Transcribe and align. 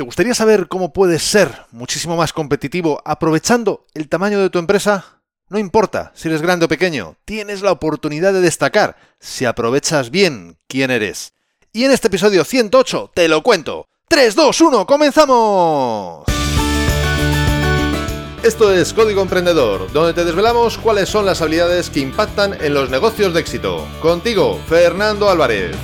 ¿Te 0.00 0.04
gustaría 0.04 0.34
saber 0.34 0.66
cómo 0.66 0.94
puedes 0.94 1.22
ser 1.22 1.66
muchísimo 1.72 2.16
más 2.16 2.32
competitivo 2.32 3.02
aprovechando 3.04 3.84
el 3.92 4.08
tamaño 4.08 4.40
de 4.40 4.48
tu 4.48 4.58
empresa? 4.58 5.20
No 5.50 5.58
importa 5.58 6.10
si 6.14 6.28
eres 6.28 6.40
grande 6.40 6.64
o 6.64 6.68
pequeño, 6.68 7.16
tienes 7.26 7.60
la 7.60 7.70
oportunidad 7.70 8.32
de 8.32 8.40
destacar 8.40 8.96
si 9.18 9.44
aprovechas 9.44 10.10
bien 10.10 10.56
quién 10.68 10.90
eres. 10.90 11.34
Y 11.74 11.84
en 11.84 11.90
este 11.90 12.06
episodio 12.06 12.44
108 12.44 13.10
te 13.12 13.28
lo 13.28 13.42
cuento. 13.42 13.88
3, 14.08 14.34
2, 14.34 14.60
1, 14.62 14.86
comenzamos. 14.86 16.24
Esto 18.42 18.72
es 18.72 18.94
Código 18.94 19.20
Emprendedor, 19.20 19.92
donde 19.92 20.14
te 20.14 20.24
desvelamos 20.24 20.78
cuáles 20.78 21.10
son 21.10 21.26
las 21.26 21.42
habilidades 21.42 21.90
que 21.90 22.00
impactan 22.00 22.56
en 22.58 22.72
los 22.72 22.88
negocios 22.88 23.34
de 23.34 23.40
éxito. 23.40 23.86
Contigo, 24.00 24.58
Fernando 24.66 25.28
Álvarez. 25.28 25.76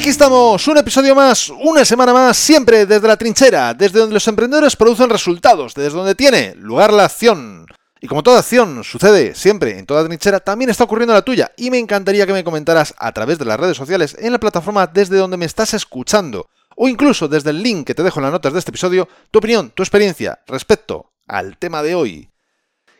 Aquí 0.00 0.08
estamos, 0.08 0.66
un 0.66 0.78
episodio 0.78 1.14
más, 1.14 1.50
una 1.50 1.84
semana 1.84 2.14
más, 2.14 2.34
siempre 2.34 2.86
desde 2.86 3.06
la 3.06 3.18
trinchera, 3.18 3.74
desde 3.74 3.98
donde 3.98 4.14
los 4.14 4.26
emprendedores 4.28 4.74
producen 4.74 5.10
resultados, 5.10 5.74
desde 5.74 5.90
donde 5.90 6.14
tiene 6.14 6.54
lugar 6.54 6.90
la 6.90 7.04
acción. 7.04 7.66
Y 8.00 8.06
como 8.06 8.22
toda 8.22 8.38
acción 8.38 8.82
sucede 8.82 9.34
siempre 9.34 9.78
en 9.78 9.84
toda 9.84 10.06
trinchera, 10.06 10.40
también 10.40 10.70
está 10.70 10.84
ocurriendo 10.84 11.12
la 11.12 11.20
tuya. 11.20 11.52
Y 11.58 11.70
me 11.70 11.78
encantaría 11.78 12.26
que 12.26 12.32
me 12.32 12.42
comentaras 12.42 12.94
a 12.96 13.12
través 13.12 13.38
de 13.38 13.44
las 13.44 13.60
redes 13.60 13.76
sociales, 13.76 14.16
en 14.18 14.32
la 14.32 14.40
plataforma 14.40 14.86
desde 14.86 15.18
donde 15.18 15.36
me 15.36 15.44
estás 15.44 15.74
escuchando, 15.74 16.48
o 16.76 16.88
incluso 16.88 17.28
desde 17.28 17.50
el 17.50 17.62
link 17.62 17.86
que 17.86 17.94
te 17.94 18.02
dejo 18.02 18.20
en 18.20 18.24
las 18.24 18.32
notas 18.32 18.54
de 18.54 18.58
este 18.58 18.70
episodio, 18.70 19.06
tu 19.30 19.40
opinión, 19.40 19.68
tu 19.68 19.82
experiencia 19.82 20.40
respecto 20.46 21.12
al 21.28 21.58
tema 21.58 21.82
de 21.82 21.94
hoy. 21.94 22.30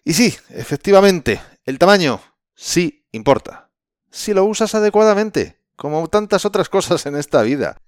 Y 0.04 0.12
sí, 0.12 0.36
efectivamente, 0.50 1.40
el 1.64 1.78
tamaño 1.78 2.20
sí 2.54 3.06
importa. 3.12 3.70
Si 4.10 4.34
lo 4.34 4.44
usas 4.44 4.74
adecuadamente 4.74 5.59
como 5.80 6.06
tantas 6.08 6.44
otras 6.44 6.68
cosas 6.68 7.06
en 7.06 7.16
esta 7.16 7.40
vida. 7.40 7.80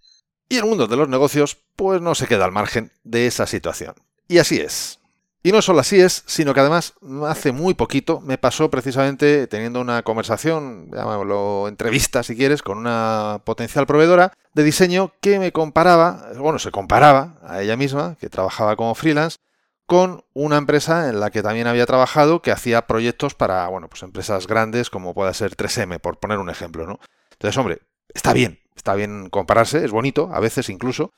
Y 0.48 0.56
el 0.56 0.64
mundo 0.64 0.86
de 0.86 0.96
los 0.96 1.10
negocios, 1.10 1.58
pues 1.76 2.00
no 2.00 2.14
se 2.14 2.26
queda 2.26 2.46
al 2.46 2.50
margen 2.50 2.90
de 3.04 3.26
esa 3.26 3.46
situación. 3.46 3.94
Y 4.28 4.38
así 4.38 4.58
es. 4.58 4.98
Y 5.42 5.52
no 5.52 5.60
solo 5.60 5.80
así 5.80 6.00
es, 6.00 6.24
sino 6.26 6.54
que 6.54 6.60
además 6.60 6.94
hace 7.26 7.52
muy 7.52 7.74
poquito 7.74 8.20
me 8.22 8.38
pasó 8.38 8.70
precisamente 8.70 9.46
teniendo 9.46 9.78
una 9.82 10.02
conversación, 10.04 10.88
llamámoslo 10.90 11.68
entrevista 11.68 12.22
si 12.22 12.34
quieres, 12.34 12.62
con 12.62 12.78
una 12.78 13.42
potencial 13.44 13.86
proveedora 13.86 14.32
de 14.54 14.62
diseño 14.62 15.12
que 15.20 15.38
me 15.38 15.52
comparaba, 15.52 16.30
bueno, 16.38 16.58
se 16.58 16.70
comparaba 16.70 17.40
a 17.42 17.60
ella 17.60 17.76
misma, 17.76 18.16
que 18.18 18.30
trabajaba 18.30 18.74
como 18.74 18.94
freelance, 18.94 19.36
con 19.84 20.24
una 20.32 20.56
empresa 20.56 21.10
en 21.10 21.20
la 21.20 21.30
que 21.30 21.42
también 21.42 21.66
había 21.66 21.84
trabajado 21.84 22.40
que 22.40 22.52
hacía 22.52 22.86
proyectos 22.86 23.34
para, 23.34 23.68
bueno, 23.68 23.88
pues 23.90 24.02
empresas 24.02 24.46
grandes 24.46 24.88
como 24.88 25.12
pueda 25.12 25.34
ser 25.34 25.56
3M, 25.56 26.00
por 26.00 26.18
poner 26.18 26.38
un 26.38 26.48
ejemplo, 26.48 26.86
¿no? 26.86 26.98
Entonces, 27.42 27.58
hombre, 27.58 27.80
está 28.14 28.32
bien, 28.32 28.60
está 28.76 28.94
bien 28.94 29.28
compararse, 29.28 29.84
es 29.84 29.90
bonito, 29.90 30.30
a 30.32 30.38
veces 30.38 30.68
incluso, 30.68 31.12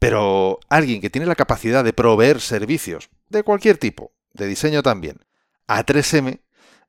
pero 0.00 0.58
alguien 0.68 1.00
que 1.00 1.08
tiene 1.08 1.28
la 1.28 1.36
capacidad 1.36 1.84
de 1.84 1.92
proveer 1.92 2.40
servicios 2.40 3.10
de 3.28 3.44
cualquier 3.44 3.78
tipo, 3.78 4.10
de 4.32 4.48
diseño 4.48 4.82
también, 4.82 5.20
a 5.68 5.86
3M, 5.86 6.40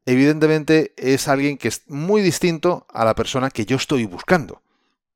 evidentemente 0.07 0.95
es 0.97 1.27
alguien 1.27 1.59
que 1.59 1.67
es 1.67 1.83
muy 1.87 2.23
distinto 2.23 2.87
a 2.89 3.05
la 3.05 3.13
persona 3.13 3.51
que 3.51 3.67
yo 3.67 3.75
estoy 3.75 4.05
buscando. 4.05 4.63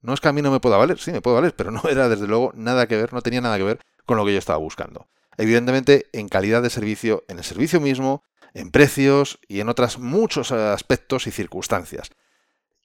No 0.02 0.14
es 0.14 0.22
que 0.22 0.28
a 0.28 0.34
mí 0.34 0.44
no 0.44 0.52
me 0.52 0.60
pueda 0.60 0.78
valer, 0.78 1.00
sí 1.00 1.12
me 1.12 1.24
puede 1.24 1.38
valer, 1.38 1.56
pero 1.56 1.72
no 1.72 1.82
era 1.90 2.10
desde 2.10 2.28
luego 2.28 2.52
nada 2.54 2.86
que 2.86 2.96
ver, 2.96 3.12
no 3.12 3.24
tenía 3.24 3.42
nada 3.42 3.58
que 3.58 3.64
ver 3.64 3.80
con 4.06 4.18
lo 4.18 4.26
que 4.26 4.34
yo 4.34 4.38
estaba 4.38 4.60
buscando. 4.60 5.08
Evidentemente 5.36 6.10
en 6.14 6.30
calidad 6.30 6.62
de 6.62 6.70
servicio, 6.70 7.24
en 7.28 7.40
el 7.40 7.44
servicio 7.44 7.82
mismo, 7.82 8.24
en 8.54 8.70
precios 8.70 9.40
y 9.48 9.62
en 9.62 9.70
otros 9.70 9.98
muchos 9.98 10.52
aspectos 10.52 11.26
y 11.26 11.32
circunstancias. 11.32 12.12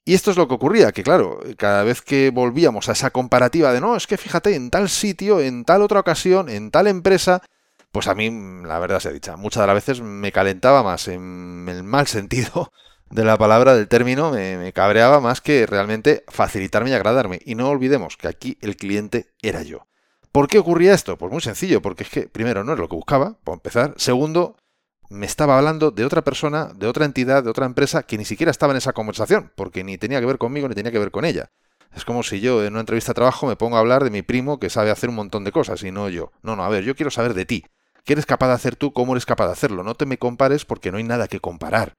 Y 0.09 0.15
esto 0.15 0.31
es 0.31 0.37
lo 0.37 0.47
que 0.47 0.55
ocurría, 0.55 0.91
que 0.91 1.03
claro, 1.03 1.39
cada 1.55 1.83
vez 1.83 2.01
que 2.01 2.31
volvíamos 2.31 2.89
a 2.89 2.93
esa 2.93 3.11
comparativa 3.11 3.71
de 3.71 3.79
no, 3.79 3.95
es 3.95 4.07
que 4.07 4.17
fíjate, 4.17 4.55
en 4.55 4.71
tal 4.71 4.89
sitio, 4.89 5.39
en 5.39 5.65
tal 5.65 5.83
otra 5.83 5.99
ocasión, 5.99 6.49
en 6.49 6.71
tal 6.71 6.87
empresa, 6.87 7.43
pues 7.91 8.07
a 8.07 8.15
mí, 8.15 8.31
la 8.65 8.79
verdad 8.79 8.99
se 8.99 9.09
ha 9.09 9.11
dicho, 9.11 9.37
muchas 9.37 9.61
de 9.61 9.67
las 9.67 9.75
veces 9.75 10.01
me 10.01 10.31
calentaba 10.31 10.81
más 10.81 11.07
en 11.09 11.67
el 11.69 11.83
mal 11.83 12.07
sentido 12.07 12.71
de 13.11 13.23
la 13.23 13.37
palabra, 13.37 13.75
del 13.75 13.87
término, 13.87 14.31
me, 14.31 14.57
me, 14.57 14.73
cabreaba 14.73 15.19
más 15.19 15.41
que 15.41 15.67
realmente 15.67 16.23
facilitarme 16.27 16.89
y 16.89 16.93
agradarme. 16.93 17.39
Y 17.45 17.53
no 17.53 17.69
olvidemos 17.69 18.17
que 18.17 18.29
aquí 18.29 18.57
el 18.61 18.77
cliente 18.77 19.27
era 19.43 19.61
yo. 19.61 19.85
¿Por 20.31 20.47
qué 20.47 20.57
ocurría 20.57 20.95
esto? 20.95 21.19
Pues 21.19 21.31
muy 21.31 21.41
sencillo, 21.41 21.83
porque 21.83 22.01
es 22.01 22.09
que, 22.09 22.21
primero, 22.23 22.63
no 22.63 22.73
es 22.73 22.79
lo 22.79 22.89
que 22.89 22.95
buscaba, 22.95 23.35
por 23.43 23.53
empezar. 23.53 23.93
Segundo, 23.97 24.55
me 25.09 25.25
estaba 25.25 25.57
hablando 25.57 25.91
de 25.91 26.05
otra 26.05 26.23
persona, 26.23 26.71
de 26.75 26.87
otra 26.87 27.05
entidad, 27.05 27.43
de 27.43 27.49
otra 27.49 27.65
empresa 27.65 28.03
que 28.03 28.17
ni 28.17 28.25
siquiera 28.25 28.51
estaba 28.51 28.73
en 28.73 28.77
esa 28.77 28.93
conversación, 28.93 29.51
porque 29.55 29.83
ni 29.83 29.97
tenía 29.97 30.19
que 30.19 30.25
ver 30.25 30.37
conmigo 30.37 30.67
ni 30.67 30.75
tenía 30.75 30.91
que 30.91 30.99
ver 30.99 31.11
con 31.11 31.25
ella. 31.25 31.49
Es 31.95 32.05
como 32.05 32.21
si 32.21 32.39
yo 32.39 32.63
en 32.63 32.73
una 32.73 32.81
entrevista 32.81 33.11
de 33.11 33.15
trabajo 33.15 33.47
me 33.47 33.55
pongo 33.55 33.77
a 33.77 33.79
hablar 33.79 34.03
de 34.03 34.11
mi 34.11 34.21
primo 34.21 34.59
que 34.59 34.69
sabe 34.69 34.91
hacer 34.91 35.09
un 35.09 35.15
montón 35.15 35.43
de 35.43 35.51
cosas 35.51 35.81
y 35.83 35.91
no 35.91 36.07
yo. 36.09 36.31
No, 36.43 36.55
no, 36.55 36.63
a 36.63 36.69
ver, 36.69 36.83
yo 36.83 36.95
quiero 36.95 37.09
saber 37.09 37.33
de 37.33 37.45
ti. 37.45 37.65
¿Qué 38.05 38.13
eres 38.13 38.27
capaz 38.27 38.47
de 38.47 38.53
hacer 38.53 38.75
tú? 38.75 38.93
¿Cómo 38.93 39.13
eres 39.13 39.25
capaz 39.25 39.47
de 39.47 39.53
hacerlo? 39.53 39.83
No 39.83 39.95
te 39.95 40.05
me 40.05 40.19
compares 40.19 40.65
porque 40.65 40.91
no 40.91 40.97
hay 40.97 41.03
nada 41.03 41.27
que 41.27 41.39
comparar. 41.39 41.93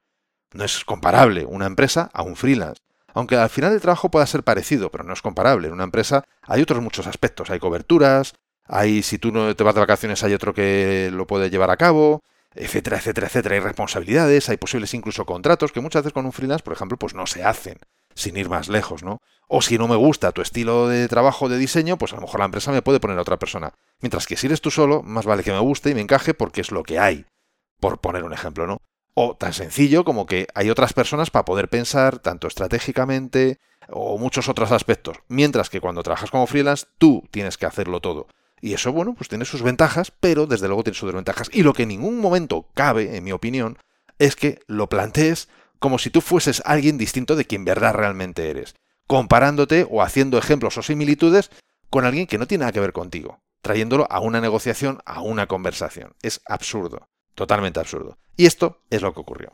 No 0.53 0.65
es 0.65 0.85
comparable 0.85 1.45
una 1.45 1.67
empresa 1.67 2.11
a 2.13 2.23
un 2.23 2.37
freelance. 2.37 2.81
Aunque 3.15 3.37
al 3.37 3.51
final 3.51 3.73
el 3.73 3.81
trabajo 3.81 4.11
pueda 4.11 4.27
ser 4.27 4.45
parecido, 4.45 4.91
pero 4.91 5.03
no 5.03 5.13
es 5.13 5.23
comparable. 5.23 5.67
En 5.67 5.75
una 5.75 5.85
empresa 5.85 6.25
hay 6.43 6.63
otros 6.63 6.81
muchos 6.83 7.09
aspectos. 7.09 7.51
Hay 7.51 7.59
coberturas, 7.59 8.35
hay 8.65 9.03
si 9.03 9.19
tú 9.19 9.33
no 9.33 9.55
te 9.57 9.65
vas 9.65 9.75
de 9.75 9.81
vacaciones 9.81 10.23
hay 10.23 10.35
otro 10.35 10.55
que 10.55 11.11
lo 11.13 11.27
puede 11.27 11.51
llevar 11.51 11.71
a 11.71 11.77
cabo, 11.77 12.23
etcétera, 12.55 12.99
etcétera, 12.99 13.27
etcétera. 13.27 13.55
Hay 13.55 13.61
responsabilidades, 13.61 14.49
hay 14.49 14.57
posibles 14.57 14.95
incluso 14.95 15.25
contratos 15.25 15.73
que 15.73 15.81
muchas 15.81 16.03
veces 16.03 16.13
con 16.13 16.27
un 16.27 16.33
freelance, 16.33 16.65
por 16.65 16.73
ejemplo, 16.73 16.99
pues 16.99 17.15
no 17.15 17.27
se 17.27 17.45
hacen, 17.45 17.79
sin 18.15 18.37
ir 18.37 18.49
más 18.49 18.69
lejos, 18.69 19.03
¿no? 19.03 19.21
O 19.49 19.63
si 19.63 19.79
no 19.79 19.89
me 19.89 19.97
gusta 19.97 20.33
tu 20.33 20.43
estilo 20.43 20.89
de 20.89 21.09
trabajo 21.09 21.49
de 21.49 21.59
diseño, 21.59 21.99
pues 21.99 22.13
a 22.13 22.17
lo 22.17 22.23
mejor 22.23 22.41
la 22.41 22.47
empresa 22.47 22.73
me 22.73 22.83
puede 22.83 23.01
poner 23.01 23.19
a 23.19 23.23
otra 23.23 23.39
persona. 23.39 23.73
Mientras 24.01 24.27
que 24.27 24.37
si 24.37 24.47
eres 24.47 24.61
tú 24.61 24.71
solo, 24.71 25.03
más 25.03 25.27
vale 25.27 25.43
que 25.43 25.53
me 25.53 25.59
guste 25.59 25.91
y 25.91 25.95
me 25.95 26.01
encaje 26.01 26.35
porque 26.35 26.61
es 26.61 26.71
lo 26.71 26.83
que 26.83 26.99
hay, 26.99 27.27
por 27.81 27.99
poner 27.99 28.25
un 28.25 28.33
ejemplo, 28.33 28.67
¿no? 28.67 28.81
O 29.15 29.37
tan 29.37 29.53
sencillo 29.53 30.05
como 30.05 30.27
que 30.27 30.47
hay 30.55 30.71
otras 30.71 30.93
personas 30.93 31.31
para 31.31 31.45
poder 31.45 31.69
pensar 31.69 32.21
tanto 32.21 32.47
estratégicamente 32.47 33.59
o 33.89 34.19
muchos 34.19 34.49
otros 34.49 34.71
aspectos. 34.73 35.19
Mientras 35.29 35.69
que 35.69 35.81
cuando 35.81 36.03
trabajas 36.03 36.31
como 36.31 36.47
freelance, 36.47 36.87
tú 36.99 37.25
tienes 37.31 37.59
que 37.59 37.67
hacerlo 37.67 38.01
todo. 38.01 38.29
Y 38.61 38.75
eso, 38.75 38.93
bueno, 38.93 39.15
pues 39.15 39.29
tiene 39.29 39.45
sus 39.45 39.63
ventajas, 39.63 40.13
pero 40.21 40.47
desde 40.47 40.67
luego 40.69 40.85
tiene 40.85 40.99
sus 40.99 41.09
desventajas. 41.09 41.49
Y 41.53 41.63
lo 41.63 41.73
que 41.73 41.85
en 41.85 41.91
ningún 41.91 42.19
momento 42.19 42.69
cabe, 42.75 43.17
en 43.17 43.25
mi 43.25 43.33
opinión, 43.33 43.79
es 44.19 44.37
que 44.37 44.61
lo 44.67 44.89
plantees 44.89 45.49
como 45.79 45.99
si 45.99 46.11
tú 46.11 46.21
fueses 46.21 46.63
alguien 46.67 46.99
distinto 46.99 47.37
de 47.37 47.47
quien 47.47 47.65
verdad 47.65 47.95
realmente 47.95 48.51
eres, 48.51 48.75
comparándote 49.07 49.87
o 49.91 50.03
haciendo 50.03 50.37
ejemplos 50.39 50.77
o 50.77 50.83
similitudes 50.83 51.51
con 51.89 52.05
alguien 52.05 52.27
que 52.27 52.39
no 52.39 52.47
tiene 52.47 52.63
nada 52.63 52.73
que 52.73 52.81
ver 52.81 52.93
contigo, 52.93 53.41
trayéndolo 53.63 54.07
a 54.11 54.21
una 54.21 54.41
negociación, 54.41 55.01
a 55.07 55.23
una 55.23 55.47
conversación. 55.47 56.15
Es 56.23 56.43
absurdo, 56.47 57.09
totalmente 57.35 57.81
absurdo. 57.81 58.19
Y 58.37 58.47
esto 58.47 58.83
es 58.91 59.01
lo 59.01 59.15
que 59.15 59.21
ocurrió. 59.21 59.53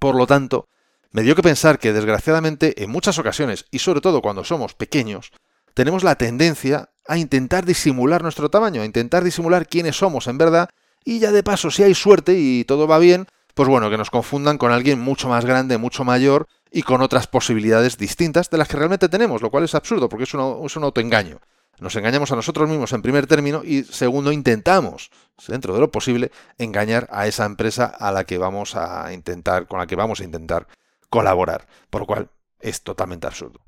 Por 0.00 0.16
lo 0.16 0.26
tanto, 0.26 0.68
me 1.12 1.22
dio 1.22 1.36
que 1.36 1.42
pensar 1.42 1.78
que 1.78 1.92
desgraciadamente 1.92 2.82
en 2.82 2.90
muchas 2.90 3.18
ocasiones, 3.18 3.66
y 3.70 3.78
sobre 3.78 4.00
todo 4.00 4.22
cuando 4.22 4.44
somos 4.44 4.74
pequeños, 4.74 5.32
tenemos 5.74 6.02
la 6.02 6.16
tendencia 6.16 6.90
a 7.10 7.18
intentar 7.18 7.66
disimular 7.66 8.22
nuestro 8.22 8.50
tamaño, 8.50 8.82
a 8.82 8.84
intentar 8.84 9.24
disimular 9.24 9.66
quiénes 9.66 9.96
somos 9.96 10.28
en 10.28 10.38
verdad, 10.38 10.70
y 11.04 11.18
ya 11.18 11.32
de 11.32 11.42
paso, 11.42 11.72
si 11.72 11.82
hay 11.82 11.92
suerte 11.92 12.34
y 12.38 12.62
todo 12.64 12.86
va 12.86 13.00
bien, 13.00 13.26
pues 13.54 13.68
bueno, 13.68 13.90
que 13.90 13.98
nos 13.98 14.10
confundan 14.10 14.58
con 14.58 14.70
alguien 14.70 15.00
mucho 15.00 15.28
más 15.28 15.44
grande, 15.44 15.76
mucho 15.76 16.04
mayor 16.04 16.46
y 16.70 16.82
con 16.82 17.02
otras 17.02 17.26
posibilidades 17.26 17.98
distintas 17.98 18.48
de 18.48 18.58
las 18.58 18.68
que 18.68 18.76
realmente 18.76 19.08
tenemos, 19.08 19.42
lo 19.42 19.50
cual 19.50 19.64
es 19.64 19.74
absurdo 19.74 20.08
porque 20.08 20.22
es 20.22 20.34
un, 20.34 20.64
es 20.64 20.76
un 20.76 20.84
autoengaño. 20.84 21.40
Nos 21.80 21.96
engañamos 21.96 22.30
a 22.30 22.36
nosotros 22.36 22.68
mismos 22.68 22.92
en 22.92 23.02
primer 23.02 23.26
término 23.26 23.62
y 23.64 23.82
segundo 23.82 24.30
intentamos, 24.30 25.10
dentro 25.48 25.74
de 25.74 25.80
lo 25.80 25.90
posible, 25.90 26.30
engañar 26.58 27.08
a 27.10 27.26
esa 27.26 27.44
empresa 27.44 27.86
a 27.86 28.12
la 28.12 28.22
que 28.22 28.38
vamos 28.38 28.76
a 28.76 29.12
intentar, 29.12 29.66
con 29.66 29.80
la 29.80 29.88
que 29.88 29.96
vamos 29.96 30.20
a 30.20 30.24
intentar 30.24 30.68
colaborar, 31.08 31.66
por 31.88 32.02
lo 32.02 32.06
cual 32.06 32.30
es 32.60 32.82
totalmente 32.82 33.26
absurdo. 33.26 33.58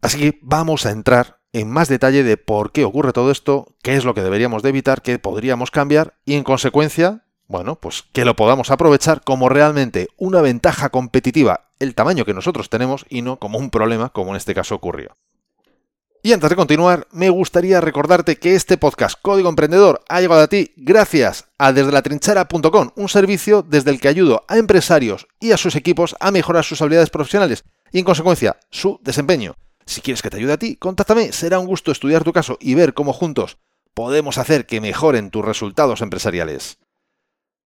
Así 0.00 0.18
que 0.18 0.38
vamos 0.40 0.86
a 0.86 0.90
entrar 0.90 1.41
en 1.52 1.70
más 1.70 1.88
detalle 1.88 2.24
de 2.24 2.36
por 2.36 2.72
qué 2.72 2.84
ocurre 2.84 3.12
todo 3.12 3.30
esto, 3.30 3.74
qué 3.82 3.96
es 3.96 4.04
lo 4.04 4.14
que 4.14 4.22
deberíamos 4.22 4.62
de 4.62 4.70
evitar, 4.70 5.02
qué 5.02 5.18
podríamos 5.18 5.70
cambiar 5.70 6.14
y 6.24 6.34
en 6.34 6.44
consecuencia, 6.44 7.24
bueno, 7.46 7.76
pues 7.76 8.04
que 8.12 8.24
lo 8.24 8.36
podamos 8.36 8.70
aprovechar 8.70 9.22
como 9.22 9.48
realmente 9.48 10.08
una 10.16 10.40
ventaja 10.40 10.88
competitiva 10.88 11.68
el 11.78 11.94
tamaño 11.94 12.24
que 12.24 12.34
nosotros 12.34 12.70
tenemos 12.70 13.04
y 13.08 13.22
no 13.22 13.38
como 13.38 13.58
un 13.58 13.70
problema 13.70 14.08
como 14.10 14.30
en 14.30 14.36
este 14.36 14.54
caso 14.54 14.74
ocurrió. 14.74 15.16
Y 16.24 16.32
antes 16.32 16.50
de 16.50 16.56
continuar, 16.56 17.08
me 17.10 17.30
gustaría 17.30 17.80
recordarte 17.80 18.36
que 18.36 18.54
este 18.54 18.78
podcast 18.78 19.18
Código 19.20 19.48
Emprendedor 19.48 20.02
ha 20.08 20.20
llegado 20.20 20.40
a 20.40 20.46
ti 20.46 20.72
gracias 20.76 21.48
a 21.58 21.72
desde 21.72 21.90
la 21.90 22.02
trinchera.com, 22.02 22.90
un 22.94 23.08
servicio 23.08 23.62
desde 23.62 23.90
el 23.90 24.00
que 24.00 24.06
ayudo 24.06 24.44
a 24.46 24.56
empresarios 24.56 25.26
y 25.40 25.50
a 25.50 25.56
sus 25.56 25.74
equipos 25.74 26.14
a 26.20 26.30
mejorar 26.30 26.64
sus 26.64 26.80
habilidades 26.80 27.10
profesionales 27.10 27.64
y 27.90 27.98
en 27.98 28.04
consecuencia 28.04 28.56
su 28.70 29.00
desempeño. 29.02 29.56
Si 29.86 30.00
quieres 30.00 30.22
que 30.22 30.30
te 30.30 30.36
ayude 30.36 30.52
a 30.52 30.58
ti, 30.58 30.76
contáctame, 30.76 31.32
será 31.32 31.58
un 31.58 31.66
gusto 31.66 31.92
estudiar 31.92 32.24
tu 32.24 32.32
caso 32.32 32.58
y 32.60 32.74
ver 32.74 32.94
cómo 32.94 33.12
juntos 33.12 33.58
podemos 33.94 34.38
hacer 34.38 34.66
que 34.66 34.80
mejoren 34.80 35.30
tus 35.30 35.44
resultados 35.44 36.00
empresariales. 36.00 36.78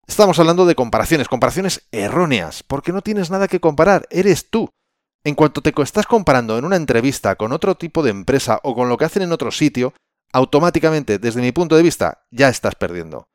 Estamos 0.06 0.38
hablando 0.38 0.67
de 0.67 0.75
comparaciones, 0.75 1.29
comparaciones 1.29 1.87
erróneas, 1.93 2.62
porque 2.62 2.93
no 2.93 3.03
tienes 3.03 3.31
nada 3.31 3.49
que 3.49 3.61
comparar, 3.61 4.06
eres 4.11 4.50
tú. 4.50 4.70
En 5.25 5.35
cuanto 5.35 5.62
te 5.62 5.73
estás 5.82 6.06
comparando 6.06 6.59
en 6.59 6.64
una 6.64 6.76
entrevista 6.76 7.37
con 7.37 7.53
otro 7.53 7.76
tipo 7.76 8.03
de 8.03 8.11
empresa 8.11 8.61
o 8.65 8.75
con 8.75 8.88
lo 8.88 8.97
que 8.97 9.05
hacen 9.05 9.23
en 9.23 9.32
otro 9.32 9.53
sitio, 9.53 9.94
automáticamente, 10.32 11.19
desde 11.19 11.41
mi 11.41 11.53
punto 11.53 11.76
de 11.76 11.82
vista, 11.82 12.25
ya 12.31 12.49
estás 12.49 12.75
perdiendo. 12.75 13.29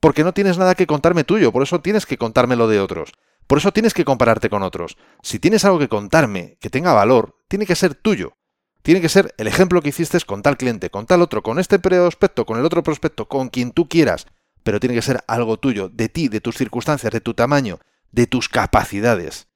Porque 0.00 0.24
no 0.24 0.34
tienes 0.34 0.58
nada 0.58 0.74
que 0.74 0.86
contarme 0.86 1.24
tuyo, 1.24 1.52
por 1.52 1.62
eso 1.62 1.80
tienes 1.80 2.06
que 2.06 2.18
contarme 2.18 2.56
lo 2.56 2.66
de 2.66 2.80
otros. 2.80 3.12
Por 3.48 3.58
eso 3.58 3.72
tienes 3.72 3.94
que 3.94 4.04
compararte 4.04 4.50
con 4.50 4.62
otros. 4.62 4.98
Si 5.22 5.38
tienes 5.38 5.64
algo 5.64 5.78
que 5.78 5.88
contarme 5.88 6.58
que 6.60 6.68
tenga 6.68 6.92
valor, 6.92 7.38
tiene 7.48 7.64
que 7.64 7.74
ser 7.74 7.94
tuyo. 7.94 8.34
Tiene 8.82 9.00
que 9.00 9.08
ser 9.08 9.34
el 9.38 9.46
ejemplo 9.46 9.80
que 9.80 9.88
hiciste 9.88 10.20
con 10.20 10.42
tal 10.42 10.58
cliente, 10.58 10.90
con 10.90 11.06
tal 11.06 11.22
otro, 11.22 11.42
con 11.42 11.58
este 11.58 11.78
prospecto, 11.78 12.44
con 12.44 12.58
el 12.58 12.64
otro 12.66 12.82
prospecto, 12.82 13.26
con 13.26 13.48
quien 13.48 13.72
tú 13.72 13.88
quieras. 13.88 14.26
Pero 14.62 14.78
tiene 14.80 14.94
que 14.94 15.02
ser 15.02 15.24
algo 15.26 15.56
tuyo, 15.56 15.88
de 15.88 16.10
ti, 16.10 16.28
de 16.28 16.42
tus 16.42 16.56
circunstancias, 16.56 17.10
de 17.10 17.22
tu 17.22 17.32
tamaño, 17.32 17.80
de 18.12 18.26
tus 18.26 18.50
capacidades. 18.50 19.48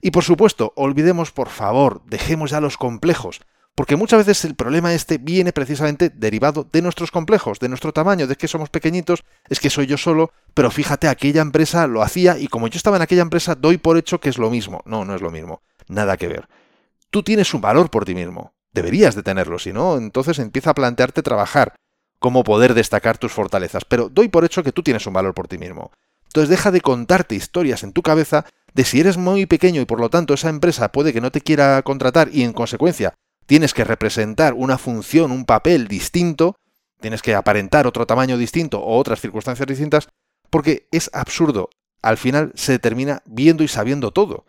Y 0.00 0.12
por 0.12 0.22
supuesto, 0.22 0.72
olvidemos 0.76 1.32
por 1.32 1.48
favor, 1.48 2.02
dejemos 2.06 2.52
ya 2.52 2.60
los 2.60 2.78
complejos, 2.78 3.40
porque 3.74 3.96
muchas 3.96 4.26
veces 4.26 4.44
el 4.44 4.54
problema 4.54 4.92
este 4.92 5.18
viene 5.18 5.52
precisamente 5.52 6.10
derivado 6.10 6.68
de 6.70 6.82
nuestros 6.82 7.10
complejos, 7.10 7.58
de 7.60 7.68
nuestro 7.68 7.92
tamaño, 7.92 8.26
de 8.26 8.36
que 8.36 8.48
somos 8.48 8.68
pequeñitos, 8.68 9.24
es 9.48 9.60
que 9.60 9.70
soy 9.70 9.86
yo 9.86 9.96
solo, 9.96 10.32
pero 10.54 10.70
fíjate, 10.70 11.08
aquella 11.08 11.40
empresa 11.40 11.86
lo 11.86 12.02
hacía 12.02 12.38
y 12.38 12.48
como 12.48 12.68
yo 12.68 12.76
estaba 12.76 12.96
en 12.96 13.02
aquella 13.02 13.22
empresa 13.22 13.54
doy 13.54 13.78
por 13.78 13.96
hecho 13.96 14.20
que 14.20 14.28
es 14.28 14.38
lo 14.38 14.50
mismo. 14.50 14.82
No, 14.84 15.04
no 15.04 15.14
es 15.14 15.22
lo 15.22 15.30
mismo, 15.30 15.62
nada 15.88 16.16
que 16.16 16.28
ver. 16.28 16.48
Tú 17.10 17.22
tienes 17.22 17.54
un 17.54 17.60
valor 17.60 17.90
por 17.90 18.04
ti 18.04 18.14
mismo, 18.14 18.52
deberías 18.72 19.14
de 19.14 19.22
tenerlo, 19.22 19.58
si 19.58 19.72
no, 19.72 19.96
entonces 19.96 20.38
empieza 20.38 20.70
a 20.70 20.74
plantearte 20.74 21.22
trabajar, 21.22 21.74
cómo 22.18 22.44
poder 22.44 22.74
destacar 22.74 23.18
tus 23.18 23.32
fortalezas, 23.32 23.84
pero 23.84 24.08
doy 24.08 24.28
por 24.28 24.44
hecho 24.44 24.62
que 24.62 24.72
tú 24.72 24.82
tienes 24.82 25.06
un 25.06 25.14
valor 25.14 25.34
por 25.34 25.48
ti 25.48 25.58
mismo. 25.58 25.90
Entonces 26.26 26.50
deja 26.50 26.70
de 26.70 26.80
contarte 26.80 27.34
historias 27.34 27.82
en 27.82 27.92
tu 27.92 28.02
cabeza 28.02 28.44
de 28.72 28.84
si 28.84 29.00
eres 29.00 29.16
muy 29.16 29.46
pequeño 29.46 29.80
y 29.80 29.84
por 29.84 29.98
lo 29.98 30.10
tanto 30.10 30.34
esa 30.34 30.48
empresa 30.48 30.92
puede 30.92 31.12
que 31.12 31.20
no 31.20 31.32
te 31.32 31.40
quiera 31.40 31.82
contratar 31.82 32.28
y 32.32 32.44
en 32.44 32.52
consecuencia 32.52 33.14
tienes 33.50 33.74
que 33.74 33.82
representar 33.82 34.54
una 34.54 34.78
función, 34.78 35.32
un 35.32 35.44
papel 35.44 35.88
distinto, 35.88 36.54
tienes 37.00 37.20
que 37.20 37.34
aparentar 37.34 37.88
otro 37.88 38.06
tamaño 38.06 38.38
distinto 38.38 38.78
o 38.78 38.96
otras 38.96 39.20
circunstancias 39.20 39.66
distintas, 39.66 40.08
porque 40.50 40.86
es 40.92 41.10
absurdo. 41.12 41.68
Al 42.00 42.16
final 42.16 42.52
se 42.54 42.78
termina 42.78 43.24
viendo 43.26 43.64
y 43.64 43.68
sabiendo 43.68 44.12
todo. 44.12 44.44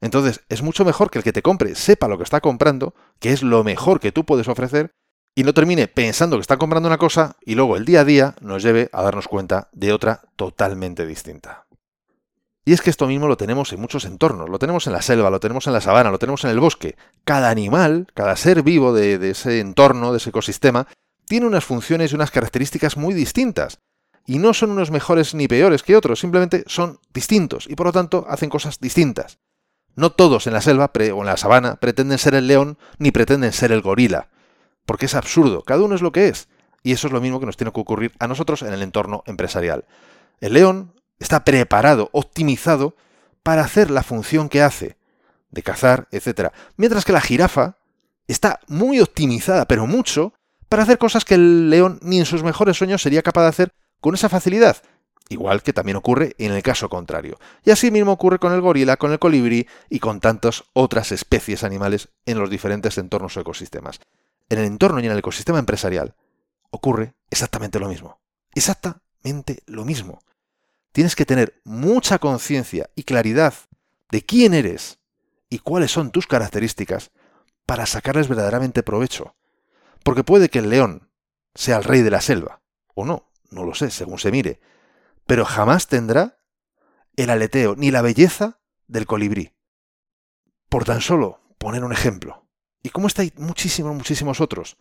Entonces 0.00 0.40
es 0.48 0.62
mucho 0.62 0.84
mejor 0.84 1.12
que 1.12 1.18
el 1.18 1.22
que 1.22 1.32
te 1.32 1.42
compre 1.42 1.76
sepa 1.76 2.08
lo 2.08 2.18
que 2.18 2.24
está 2.24 2.40
comprando, 2.40 2.92
que 3.20 3.32
es 3.32 3.44
lo 3.44 3.62
mejor 3.62 4.00
que 4.00 4.10
tú 4.10 4.24
puedes 4.24 4.48
ofrecer, 4.48 4.90
y 5.36 5.44
no 5.44 5.54
termine 5.54 5.86
pensando 5.86 6.36
que 6.36 6.40
está 6.40 6.56
comprando 6.56 6.88
una 6.88 6.98
cosa 6.98 7.36
y 7.42 7.54
luego 7.54 7.76
el 7.76 7.84
día 7.84 8.00
a 8.00 8.04
día 8.04 8.34
nos 8.40 8.64
lleve 8.64 8.90
a 8.92 9.02
darnos 9.02 9.28
cuenta 9.28 9.68
de 9.70 9.92
otra 9.92 10.22
totalmente 10.34 11.06
distinta. 11.06 11.68
Y 12.64 12.72
es 12.72 12.82
que 12.82 12.90
esto 12.90 13.06
mismo 13.06 13.26
lo 13.26 13.36
tenemos 13.36 13.72
en 13.72 13.80
muchos 13.80 14.04
entornos, 14.04 14.48
lo 14.48 14.58
tenemos 14.58 14.86
en 14.86 14.92
la 14.92 15.02
selva, 15.02 15.30
lo 15.30 15.40
tenemos 15.40 15.66
en 15.66 15.72
la 15.72 15.80
sabana, 15.80 16.10
lo 16.10 16.18
tenemos 16.18 16.44
en 16.44 16.50
el 16.50 16.60
bosque. 16.60 16.96
Cada 17.24 17.48
animal, 17.48 18.06
cada 18.14 18.36
ser 18.36 18.62
vivo 18.62 18.92
de, 18.92 19.30
ese 19.30 19.60
entorno, 19.60 20.12
de 20.12 20.18
ese 20.18 20.30
ecosistema, 20.30 20.86
tiene 21.26 21.46
unas 21.46 21.64
funciones 21.64 22.12
y 22.12 22.16
unas 22.16 22.30
características 22.30 22.96
muy 22.96 23.14
distintas. 23.14 23.78
Y 24.26 24.38
no 24.38 24.52
son 24.52 24.70
unos 24.70 24.90
mejores 24.90 25.34
ni 25.34 25.48
peores 25.48 25.82
que 25.82 25.96
otros, 25.96 26.20
simplemente 26.20 26.64
son 26.66 26.98
distintos 27.14 27.66
y 27.68 27.74
por 27.74 27.86
lo 27.86 27.92
tanto 27.92 28.26
hacen 28.28 28.50
cosas 28.50 28.78
distintas. 28.78 29.38
No 29.96 30.12
todos 30.12 30.46
en 30.46 30.52
la 30.52 30.60
selva 30.60 30.92
o 30.94 31.20
en 31.20 31.26
la 31.26 31.36
sabana 31.36 31.76
pretenden 31.76 32.18
ser 32.18 32.34
el 32.34 32.46
león 32.46 32.78
ni 32.98 33.10
pretenden 33.10 33.52
ser 33.52 33.72
el 33.72 33.80
gorila, 33.80 34.28
porque 34.84 35.06
es 35.06 35.14
absurdo, 35.14 35.62
cada 35.62 35.82
uno 35.82 35.94
es 35.94 36.02
lo 36.02 36.12
que 36.12 36.28
es. 36.28 36.48
Y 36.82 36.92
eso 36.92 37.06
es 37.06 37.12
lo 37.12 37.20
mismo 37.20 37.40
que 37.40 37.46
nos 37.46 37.56
tiene 37.56 37.72
que 37.72 37.80
ocurrir 37.80 38.12
a 38.18 38.28
nosotros 38.28 38.62
en 38.62 38.72
el 38.72 38.82
entorno 38.82 39.22
empresarial. 39.26 39.84
El 40.40 40.54
león 40.54 40.94
está 41.20 41.44
preparado, 41.44 42.08
optimizado 42.12 42.96
para 43.44 43.62
hacer 43.62 43.90
la 43.90 44.02
función 44.02 44.48
que 44.48 44.62
hace, 44.62 44.96
de 45.50 45.62
cazar, 45.62 46.08
etc. 46.10 46.52
Mientras 46.76 47.04
que 47.04 47.12
la 47.12 47.20
jirafa 47.20 47.76
está 48.26 48.60
muy 48.66 49.00
optimizada, 49.00 49.66
pero 49.66 49.86
mucho, 49.86 50.32
para 50.68 50.82
hacer 50.82 50.98
cosas 50.98 51.24
que 51.24 51.34
el 51.34 51.70
león 51.70 52.00
ni 52.02 52.18
en 52.18 52.26
sus 52.26 52.42
mejores 52.42 52.76
sueños 52.76 53.02
sería 53.02 53.22
capaz 53.22 53.42
de 53.42 53.48
hacer 53.48 53.72
con 54.00 54.14
esa 54.14 54.28
facilidad. 54.28 54.78
Igual 55.28 55.62
que 55.62 55.72
también 55.72 55.96
ocurre 55.96 56.34
en 56.38 56.52
el 56.52 56.62
caso 56.62 56.88
contrario. 56.88 57.38
Y 57.64 57.70
así 57.70 57.92
mismo 57.92 58.12
ocurre 58.12 58.40
con 58.40 58.52
el 58.52 58.60
gorila, 58.60 58.96
con 58.96 59.12
el 59.12 59.20
colibrí 59.20 59.68
y 59.88 60.00
con 60.00 60.18
tantas 60.18 60.64
otras 60.72 61.12
especies 61.12 61.62
animales 61.62 62.08
en 62.26 62.38
los 62.38 62.50
diferentes 62.50 62.98
entornos 62.98 63.36
o 63.36 63.40
ecosistemas. 63.40 64.00
En 64.48 64.58
el 64.58 64.64
entorno 64.64 64.98
y 64.98 65.06
en 65.06 65.12
el 65.12 65.18
ecosistema 65.18 65.60
empresarial 65.60 66.14
ocurre 66.70 67.14
exactamente 67.30 67.78
lo 67.78 67.88
mismo. 67.88 68.18
Exactamente 68.54 69.62
lo 69.66 69.84
mismo 69.84 70.20
tienes 70.92 71.16
que 71.16 71.26
tener 71.26 71.60
mucha 71.64 72.18
conciencia 72.18 72.90
y 72.94 73.04
claridad 73.04 73.54
de 74.10 74.24
quién 74.24 74.54
eres 74.54 74.98
y 75.48 75.58
cuáles 75.58 75.90
son 75.90 76.10
tus 76.10 76.26
características 76.26 77.10
para 77.66 77.86
sacarles 77.86 78.28
verdaderamente 78.28 78.82
provecho. 78.82 79.34
Porque 80.02 80.24
puede 80.24 80.48
que 80.48 80.60
el 80.60 80.70
león 80.70 81.10
sea 81.54 81.76
el 81.76 81.84
rey 81.84 82.02
de 82.02 82.10
la 82.10 82.20
selva, 82.20 82.62
o 82.94 83.04
no, 83.04 83.30
no 83.50 83.64
lo 83.64 83.74
sé, 83.74 83.90
según 83.90 84.18
se 84.18 84.30
mire, 84.30 84.60
pero 85.26 85.44
jamás 85.44 85.86
tendrá 85.86 86.38
el 87.16 87.30
aleteo 87.30 87.76
ni 87.76 87.90
la 87.90 88.02
belleza 88.02 88.60
del 88.88 89.06
colibrí. 89.06 89.52
Por 90.68 90.84
tan 90.84 91.00
solo 91.00 91.40
poner 91.58 91.84
un 91.84 91.92
ejemplo. 91.92 92.46
Y 92.82 92.90
como 92.90 93.06
está 93.06 93.22
hay 93.22 93.32
muchísimos, 93.36 93.94
muchísimos 93.94 94.40
otros. 94.40 94.78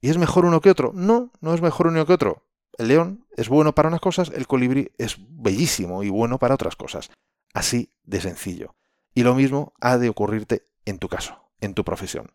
¿Y 0.00 0.08
es 0.08 0.18
mejor 0.18 0.44
uno 0.44 0.60
que 0.60 0.70
otro? 0.70 0.92
No, 0.94 1.32
no 1.40 1.54
es 1.54 1.60
mejor 1.60 1.88
uno 1.88 2.06
que 2.06 2.12
otro. 2.12 2.46
El 2.78 2.88
león 2.88 3.26
es 3.36 3.48
bueno 3.48 3.74
para 3.74 3.88
unas 3.88 4.00
cosas, 4.00 4.30
el 4.34 4.46
colibrí 4.46 4.90
es 4.98 5.16
bellísimo 5.18 6.02
y 6.02 6.08
bueno 6.08 6.38
para 6.38 6.54
otras 6.54 6.76
cosas. 6.76 7.10
Así 7.52 7.92
de 8.04 8.20
sencillo. 8.20 8.74
Y 9.14 9.22
lo 9.22 9.34
mismo 9.34 9.72
ha 9.80 9.98
de 9.98 10.08
ocurrirte 10.08 10.68
en 10.84 10.98
tu 10.98 11.08
caso, 11.08 11.50
en 11.60 11.74
tu 11.74 11.84
profesión. 11.84 12.30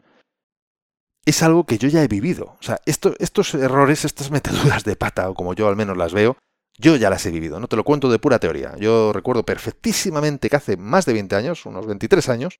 Es 1.25 1.41
algo 1.41 1.65
que 1.65 1.77
yo 1.77 1.87
ya 1.87 2.03
he 2.03 2.07
vivido. 2.07 2.57
O 2.59 2.63
sea, 2.63 2.79
estos 2.85 3.53
errores, 3.55 4.05
estas 4.05 4.29
meteduras 4.29 4.83
de 4.83 4.95
pata, 4.95 5.29
o 5.29 5.33
como 5.33 5.53
yo 5.53 5.67
al 5.67 5.75
menos 5.75 5.97
las 5.97 6.13
veo, 6.13 6.37
yo 6.77 6.95
ya 6.97 7.09
las 7.09 7.25
he 7.25 7.31
vivido. 7.31 7.59
No 7.59 7.67
te 7.67 7.77
lo 7.77 7.83
cuento 7.83 8.11
de 8.11 8.19
pura 8.19 8.37
teoría. 8.37 8.75
Yo 8.77 9.13
recuerdo 9.13 9.43
perfectísimamente 9.43 10.49
que 10.49 10.55
hace 10.55 10.77
más 10.77 11.05
de 11.05 11.13
20 11.13 11.35
años, 11.35 11.65
unos 11.65 11.87
23 11.87 12.29
años, 12.29 12.59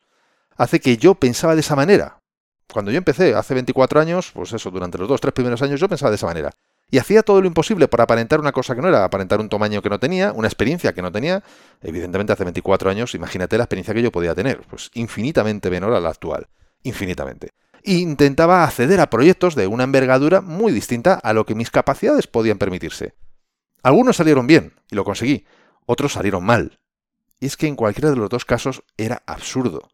hace 0.56 0.80
que 0.80 0.98
yo 0.98 1.16
pensaba 1.16 1.54
de 1.54 1.62
esa 1.62 1.76
manera. 1.76 2.20
Cuando 2.72 2.90
yo 2.90 2.98
empecé, 2.98 3.36
hace 3.36 3.54
24 3.54 4.00
años, 4.00 4.32
pues 4.34 4.54
eso, 4.54 4.72
durante 4.72 4.98
los 4.98 5.08
dos, 5.08 5.22
tres 5.22 5.34
primeros 5.34 5.62
años, 5.62 5.80
yo 5.80 5.88
pensaba 5.88 6.10
de 6.10 6.16
esa 6.16 6.26
manera 6.26 6.52
y 6.90 6.98
hacía 7.00 7.24
todo 7.24 7.42
lo 7.42 7.48
imposible 7.48 7.88
para 7.88 8.04
aparentar 8.04 8.40
una 8.40 8.52
cosa 8.52 8.76
que 8.76 8.82
no 8.82 8.88
era, 8.88 9.04
aparentar 9.04 9.40
un 9.40 9.50
tamaño 9.50 9.82
que 9.82 9.90
no 9.90 10.00
tenía, 10.00 10.32
una 10.32 10.48
experiencia 10.48 10.94
que 10.94 11.02
no 11.02 11.12
tenía. 11.12 11.44
Evidentemente 11.82 12.34
hace 12.34 12.44
24 12.44 12.90
años, 12.90 13.16
imagínate 13.16 13.58
la 13.58 13.64
experiencia 13.64 13.94
que 13.94 14.02
yo 14.02 14.12
podía 14.12 14.36
tener, 14.36 14.62
pues 14.70 14.92
infinitamente 14.94 15.70
menor 15.70 15.94
a 15.94 16.00
la 16.00 16.10
actual, 16.10 16.48
infinitamente. 16.84 17.50
E 17.84 17.96
intentaba 17.96 18.64
acceder 18.64 19.00
a 19.00 19.10
proyectos 19.10 19.56
de 19.56 19.68
una 19.68 19.84
envergadura 19.84 20.42
muy 20.42 20.72
distinta 20.72 21.16
a 21.16 21.34
lo 21.34 21.46
que 21.46 21.56
mis 21.56 21.72
capacidades 21.72 22.28
podían 22.28 22.58
permitirse. 22.58 23.14
Algunos 23.84 24.18
salieron 24.18 24.48
bien, 24.48 24.74
y 24.90 24.96
lo 24.96 25.04
conseguí, 25.04 25.46
otros 25.86 26.14
salieron 26.14 26.44
mal. 26.44 26.80
Y 27.40 27.48
es 27.48 27.58
que 27.58 27.68
en 27.68 27.76
cualquiera 27.76 28.10
de 28.10 28.16
los 28.16 28.30
dos 28.30 28.46
casos 28.46 28.84
era 28.98 29.22
absurdo. 29.26 29.90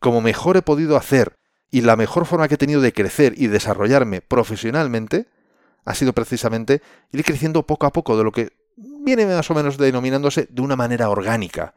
Como 0.00 0.20
mejor 0.20 0.56
he 0.56 0.62
podido 0.62 0.96
hacer 0.96 1.36
y 1.70 1.80
la 1.80 1.96
mejor 1.96 2.26
forma 2.26 2.46
que 2.48 2.54
he 2.54 2.58
tenido 2.58 2.80
de 2.80 2.92
crecer 2.92 3.34
y 3.36 3.46
desarrollarme 3.46 4.20
profesionalmente, 4.20 5.26
ha 5.84 5.94
sido 5.94 6.12
precisamente 6.12 6.82
ir 7.12 7.24
creciendo 7.24 7.66
poco 7.66 7.86
a 7.86 7.92
poco 7.92 8.16
de 8.16 8.24
lo 8.24 8.32
que 8.32 8.52
viene 8.76 9.26
más 9.26 9.50
o 9.50 9.54
menos 9.54 9.76
denominándose 9.76 10.48
de 10.50 10.62
una 10.62 10.76
manera 10.76 11.10
orgánica, 11.10 11.74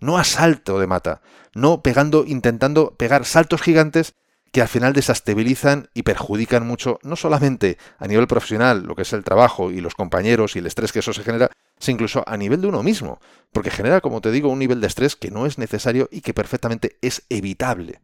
no 0.00 0.18
a 0.18 0.24
salto 0.24 0.78
de 0.78 0.86
mata, 0.86 1.22
no 1.54 1.82
pegando, 1.82 2.24
intentando 2.26 2.94
pegar 2.96 3.24
saltos 3.24 3.62
gigantes 3.62 4.14
que 4.52 4.62
al 4.62 4.68
final 4.68 4.92
desestabilizan 4.92 5.90
y 5.92 6.02
perjudican 6.02 6.66
mucho, 6.66 6.98
no 7.02 7.16
solamente 7.16 7.78
a 7.98 8.06
nivel 8.06 8.26
profesional, 8.26 8.84
lo 8.84 8.94
que 8.94 9.02
es 9.02 9.12
el 9.12 9.24
trabajo 9.24 9.70
y 9.70 9.80
los 9.80 9.94
compañeros 9.94 10.56
y 10.56 10.60
el 10.60 10.66
estrés 10.66 10.92
que 10.92 11.00
eso 11.00 11.12
se 11.12 11.22
genera, 11.22 11.50
sino 11.78 11.96
incluso 11.96 12.24
a 12.26 12.36
nivel 12.36 12.62
de 12.62 12.68
uno 12.68 12.82
mismo, 12.82 13.20
porque 13.52 13.70
genera, 13.70 14.00
como 14.00 14.20
te 14.20 14.30
digo, 14.30 14.48
un 14.48 14.58
nivel 14.58 14.80
de 14.80 14.86
estrés 14.86 15.16
que 15.16 15.30
no 15.30 15.46
es 15.46 15.58
necesario 15.58 16.08
y 16.10 16.20
que 16.22 16.32
perfectamente 16.32 16.96
es 17.02 17.24
evitable. 17.28 18.00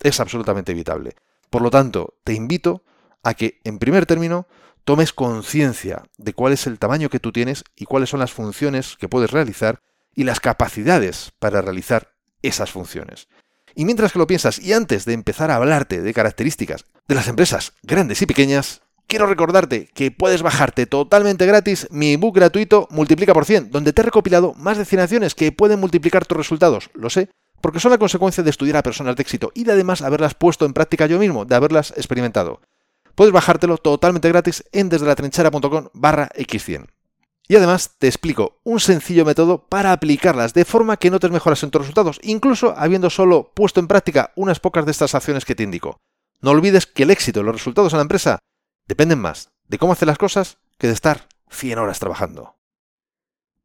Es 0.00 0.20
absolutamente 0.20 0.72
evitable. 0.72 1.16
Por 1.50 1.60
lo 1.60 1.70
tanto, 1.70 2.14
te 2.24 2.32
invito 2.32 2.82
a 3.22 3.34
que, 3.34 3.60
en 3.64 3.78
primer 3.78 4.06
término, 4.06 4.46
tomes 4.90 5.12
conciencia 5.12 6.02
de 6.18 6.32
cuál 6.32 6.52
es 6.52 6.66
el 6.66 6.80
tamaño 6.80 7.10
que 7.10 7.20
tú 7.20 7.30
tienes 7.30 7.62
y 7.76 7.84
cuáles 7.84 8.10
son 8.10 8.18
las 8.18 8.32
funciones 8.32 8.96
que 8.98 9.08
puedes 9.08 9.30
realizar 9.30 9.82
y 10.16 10.24
las 10.24 10.40
capacidades 10.40 11.30
para 11.38 11.62
realizar 11.62 12.16
esas 12.42 12.72
funciones. 12.72 13.28
Y 13.76 13.84
mientras 13.84 14.10
que 14.10 14.18
lo 14.18 14.26
piensas 14.26 14.58
y 14.58 14.72
antes 14.72 15.04
de 15.04 15.12
empezar 15.12 15.52
a 15.52 15.54
hablarte 15.54 16.02
de 16.02 16.12
características 16.12 16.86
de 17.06 17.14
las 17.14 17.28
empresas 17.28 17.74
grandes 17.84 18.20
y 18.20 18.26
pequeñas, 18.26 18.82
quiero 19.06 19.28
recordarte 19.28 19.86
que 19.94 20.10
puedes 20.10 20.42
bajarte 20.42 20.86
totalmente 20.86 21.46
gratis 21.46 21.86
mi 21.92 22.14
ebook 22.14 22.34
gratuito 22.34 22.88
Multiplica 22.90 23.32
por 23.32 23.44
100, 23.44 23.70
donde 23.70 23.92
te 23.92 24.02
he 24.02 24.06
recopilado 24.06 24.54
más 24.54 24.76
de 24.76 24.86
100 24.86 25.02
acciones 25.02 25.36
que 25.36 25.52
pueden 25.52 25.78
multiplicar 25.78 26.26
tus 26.26 26.36
resultados. 26.36 26.90
Lo 26.94 27.10
sé, 27.10 27.28
porque 27.60 27.78
son 27.78 27.92
la 27.92 27.98
consecuencia 27.98 28.42
de 28.42 28.50
estudiar 28.50 28.78
a 28.78 28.82
personas 28.82 29.14
de 29.14 29.22
éxito 29.22 29.52
y 29.54 29.62
de 29.62 29.70
además 29.70 30.02
haberlas 30.02 30.34
puesto 30.34 30.66
en 30.66 30.72
práctica 30.72 31.06
yo 31.06 31.20
mismo, 31.20 31.44
de 31.44 31.54
haberlas 31.54 31.94
experimentado. 31.96 32.60
Puedes 33.14 33.32
bajártelo 33.32 33.76
totalmente 33.78 34.28
gratis 34.28 34.64
en 34.72 34.88
desde 34.88 35.06
la 35.06 35.14
barra 35.92 36.28
X100. 36.36 36.86
Y 37.48 37.56
además 37.56 37.96
te 37.98 38.06
explico 38.06 38.60
un 38.62 38.78
sencillo 38.78 39.24
método 39.24 39.66
para 39.66 39.92
aplicarlas 39.92 40.54
de 40.54 40.64
forma 40.64 40.96
que 40.96 41.10
notes 41.10 41.32
mejoras 41.32 41.62
en 41.64 41.72
tus 41.72 41.80
resultados, 41.80 42.20
incluso 42.22 42.74
habiendo 42.76 43.10
solo 43.10 43.52
puesto 43.54 43.80
en 43.80 43.88
práctica 43.88 44.32
unas 44.36 44.60
pocas 44.60 44.84
de 44.84 44.92
estas 44.92 45.16
acciones 45.16 45.44
que 45.44 45.56
te 45.56 45.64
indico. 45.64 45.98
No 46.40 46.52
olvides 46.52 46.86
que 46.86 47.02
el 47.02 47.10
éxito 47.10 47.40
y 47.40 47.42
los 47.42 47.56
resultados 47.56 47.92
en 47.92 47.98
la 47.98 48.02
empresa 48.02 48.38
dependen 48.86 49.20
más 49.20 49.50
de 49.66 49.78
cómo 49.78 49.94
hacer 49.94 50.06
las 50.06 50.18
cosas 50.18 50.58
que 50.78 50.86
de 50.86 50.92
estar 50.92 51.26
100 51.50 51.78
horas 51.78 51.98
trabajando. 51.98 52.54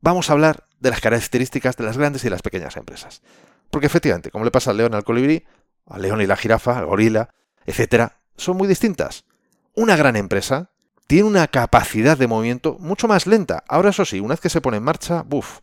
Vamos 0.01 0.29
a 0.29 0.33
hablar 0.33 0.67
de 0.79 0.89
las 0.89 1.01
características 1.01 1.77
de 1.77 1.83
las 1.83 1.97
grandes 1.97 2.25
y 2.25 2.29
las 2.29 2.41
pequeñas 2.41 2.77
empresas. 2.77 3.21
Porque 3.69 3.87
efectivamente, 3.87 4.31
como 4.31 4.45
le 4.45 4.51
pasa 4.51 4.71
al 4.71 4.77
león 4.77 4.95
al 4.95 5.03
colibrí, 5.03 5.45
al 5.85 6.01
león 6.01 6.21
y 6.21 6.27
la 6.27 6.37
jirafa, 6.37 6.77
al 6.77 6.85
gorila, 6.85 7.29
etc., 7.65 8.11
son 8.35 8.57
muy 8.57 8.67
distintas. 8.67 9.25
Una 9.77 9.97
gran 9.97 10.15
empresa 10.15 10.71
tiene 11.05 11.25
una 11.27 11.47
capacidad 11.47 12.17
de 12.17 12.27
movimiento 12.27 12.77
mucho 12.79 13.09
más 13.09 13.27
lenta. 13.27 13.65
Ahora 13.67 13.89
eso 13.89 14.05
sí, 14.05 14.21
una 14.21 14.33
vez 14.33 14.39
que 14.39 14.49
se 14.49 14.61
pone 14.61 14.77
en 14.77 14.83
marcha, 14.83 15.21
buf, 15.23 15.59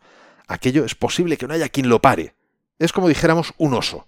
aquello 0.47 0.85
es 0.85 0.93
posible 0.93 1.35
que 1.35 1.47
no 1.47 1.55
haya 1.55 1.67
quien 1.67 1.89
lo 1.89 1.99
pare. 1.99 2.35
Es 2.77 2.93
como 2.93 3.07
dijéramos 3.07 3.55
un 3.57 3.73
oso. 3.73 4.07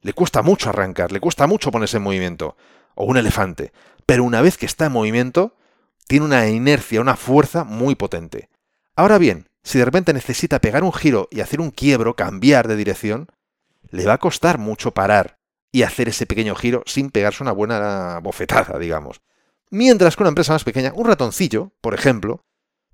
Le 0.00 0.14
cuesta 0.14 0.40
mucho 0.40 0.70
arrancar, 0.70 1.12
le 1.12 1.20
cuesta 1.20 1.46
mucho 1.46 1.70
ponerse 1.70 1.98
en 1.98 2.02
movimiento. 2.02 2.56
O 2.94 3.04
un 3.04 3.18
elefante. 3.18 3.74
Pero 4.06 4.24
una 4.24 4.40
vez 4.40 4.56
que 4.56 4.64
está 4.64 4.86
en 4.86 4.92
movimiento, 4.92 5.54
tiene 6.06 6.24
una 6.24 6.48
inercia, 6.48 7.02
una 7.02 7.16
fuerza 7.16 7.64
muy 7.64 7.94
potente. 7.94 8.48
Ahora 8.96 9.18
bien, 9.18 9.50
si 9.62 9.78
de 9.78 9.84
repente 9.84 10.14
necesita 10.14 10.60
pegar 10.60 10.82
un 10.82 10.94
giro 10.94 11.28
y 11.30 11.40
hacer 11.40 11.60
un 11.60 11.72
quiebro, 11.72 12.16
cambiar 12.16 12.68
de 12.68 12.76
dirección, 12.76 13.28
le 13.90 14.06
va 14.06 14.14
a 14.14 14.18
costar 14.18 14.56
mucho 14.56 14.92
parar 14.92 15.36
y 15.70 15.82
hacer 15.82 16.08
ese 16.08 16.24
pequeño 16.24 16.54
giro 16.54 16.82
sin 16.86 17.10
pegarse 17.10 17.42
una 17.42 17.52
buena 17.52 18.18
bofetada, 18.22 18.78
digamos. 18.78 19.20
Mientras 19.72 20.16
que 20.16 20.22
una 20.22 20.28
empresa 20.28 20.52
más 20.52 20.64
pequeña, 20.64 20.92
un 20.94 21.06
ratoncillo, 21.06 21.72
por 21.80 21.94
ejemplo, 21.94 22.44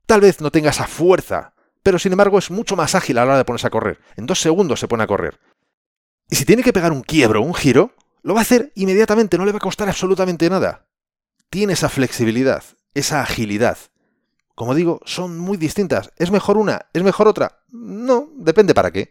tal 0.06 0.20
vez 0.20 0.40
no 0.40 0.52
tenga 0.52 0.70
esa 0.70 0.86
fuerza, 0.86 1.52
pero 1.82 1.98
sin 1.98 2.12
embargo 2.12 2.38
es 2.38 2.52
mucho 2.52 2.76
más 2.76 2.94
ágil 2.94 3.18
a 3.18 3.22
la 3.22 3.32
hora 3.32 3.38
de 3.38 3.44
ponerse 3.44 3.66
a 3.66 3.70
correr. 3.70 3.98
En 4.14 4.26
dos 4.26 4.40
segundos 4.40 4.78
se 4.78 4.86
pone 4.86 5.02
a 5.02 5.08
correr. 5.08 5.40
Y 6.30 6.36
si 6.36 6.44
tiene 6.44 6.62
que 6.62 6.72
pegar 6.72 6.92
un 6.92 7.02
quiebro, 7.02 7.42
un 7.42 7.52
giro, 7.52 7.94
lo 8.22 8.34
va 8.34 8.40
a 8.40 8.42
hacer 8.42 8.70
inmediatamente, 8.76 9.36
no 9.36 9.44
le 9.44 9.50
va 9.50 9.56
a 9.56 9.60
costar 9.60 9.88
absolutamente 9.88 10.48
nada. 10.48 10.86
Tiene 11.50 11.72
esa 11.72 11.88
flexibilidad, 11.88 12.62
esa 12.94 13.22
agilidad. 13.22 13.76
Como 14.54 14.76
digo, 14.76 15.00
son 15.04 15.36
muy 15.36 15.56
distintas. 15.56 16.12
¿Es 16.16 16.30
mejor 16.30 16.58
una? 16.58 16.86
¿Es 16.92 17.02
mejor 17.02 17.26
otra? 17.26 17.62
No, 17.72 18.28
depende 18.36 18.72
para 18.72 18.92
qué. 18.92 19.10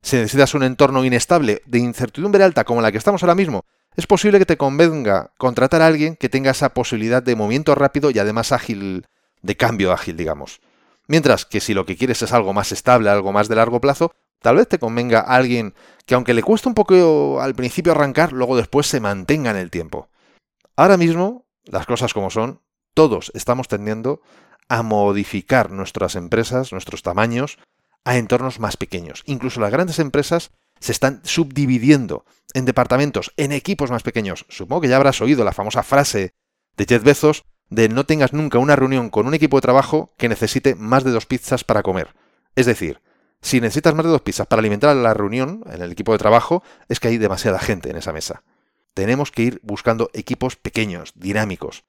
Si 0.00 0.16
necesitas 0.16 0.54
un 0.54 0.62
entorno 0.62 1.04
inestable, 1.04 1.60
de 1.66 1.80
incertidumbre 1.80 2.44
alta 2.44 2.64
como 2.64 2.80
la 2.80 2.90
que 2.90 2.98
estamos 2.98 3.22
ahora 3.22 3.34
mismo, 3.34 3.66
es 3.98 4.06
posible 4.06 4.38
que 4.38 4.46
te 4.46 4.56
convenga 4.56 5.32
contratar 5.38 5.82
a 5.82 5.88
alguien 5.88 6.14
que 6.14 6.28
tenga 6.28 6.52
esa 6.52 6.72
posibilidad 6.72 7.20
de 7.20 7.34
movimiento 7.34 7.74
rápido 7.74 8.12
y 8.12 8.20
además 8.20 8.52
ágil, 8.52 9.04
de 9.42 9.56
cambio 9.56 9.92
ágil, 9.92 10.16
digamos. 10.16 10.60
Mientras 11.08 11.44
que 11.44 11.58
si 11.58 11.74
lo 11.74 11.84
que 11.84 11.96
quieres 11.96 12.22
es 12.22 12.32
algo 12.32 12.52
más 12.52 12.70
estable, 12.70 13.10
algo 13.10 13.32
más 13.32 13.48
de 13.48 13.56
largo 13.56 13.80
plazo, 13.80 14.12
tal 14.40 14.54
vez 14.54 14.68
te 14.68 14.78
convenga 14.78 15.18
a 15.18 15.34
alguien 15.34 15.74
que 16.06 16.14
aunque 16.14 16.32
le 16.32 16.44
cueste 16.44 16.68
un 16.68 16.76
poco 16.76 17.40
al 17.40 17.56
principio 17.56 17.90
arrancar, 17.90 18.32
luego 18.32 18.56
después 18.56 18.86
se 18.86 19.00
mantenga 19.00 19.50
en 19.50 19.56
el 19.56 19.72
tiempo. 19.72 20.08
Ahora 20.76 20.96
mismo, 20.96 21.46
las 21.64 21.86
cosas 21.86 22.14
como 22.14 22.30
son, 22.30 22.60
todos 22.94 23.32
estamos 23.34 23.66
tendiendo 23.66 24.20
a 24.68 24.84
modificar 24.84 25.72
nuestras 25.72 26.14
empresas, 26.14 26.70
nuestros 26.70 27.02
tamaños, 27.02 27.58
a 28.04 28.16
entornos 28.16 28.60
más 28.60 28.76
pequeños. 28.76 29.24
Incluso 29.26 29.58
las 29.58 29.72
grandes 29.72 29.98
empresas 29.98 30.52
se 30.80 30.92
están 30.92 31.20
subdividiendo 31.24 32.24
en 32.54 32.64
departamentos, 32.64 33.32
en 33.36 33.52
equipos 33.52 33.90
más 33.90 34.02
pequeños. 34.02 34.46
Supongo 34.48 34.82
que 34.82 34.88
ya 34.88 34.96
habrás 34.96 35.20
oído 35.20 35.44
la 35.44 35.52
famosa 35.52 35.82
frase 35.82 36.34
de 36.76 36.86
Jeff 36.86 37.02
Bezos 37.02 37.44
de 37.70 37.88
no 37.88 38.06
tengas 38.06 38.32
nunca 38.32 38.58
una 38.58 38.76
reunión 38.76 39.10
con 39.10 39.26
un 39.26 39.34
equipo 39.34 39.56
de 39.56 39.62
trabajo 39.62 40.14
que 40.16 40.28
necesite 40.28 40.74
más 40.74 41.04
de 41.04 41.10
dos 41.10 41.26
pizzas 41.26 41.64
para 41.64 41.82
comer. 41.82 42.14
Es 42.54 42.66
decir, 42.66 43.02
si 43.40 43.60
necesitas 43.60 43.94
más 43.94 44.04
de 44.04 44.12
dos 44.12 44.22
pizzas 44.22 44.46
para 44.46 44.60
alimentar 44.60 44.90
a 44.90 44.94
la 44.94 45.14
reunión 45.14 45.62
en 45.66 45.82
el 45.82 45.92
equipo 45.92 46.12
de 46.12 46.18
trabajo, 46.18 46.62
es 46.88 46.98
que 46.98 47.08
hay 47.08 47.18
demasiada 47.18 47.58
gente 47.58 47.90
en 47.90 47.96
esa 47.96 48.12
mesa. 48.12 48.42
Tenemos 48.94 49.30
que 49.30 49.42
ir 49.42 49.60
buscando 49.62 50.10
equipos 50.12 50.56
pequeños, 50.56 51.12
dinámicos. 51.14 51.84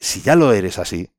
Si 0.00 0.22
ya 0.22 0.36
lo 0.36 0.52
eres 0.52 0.78
así, 0.78 1.10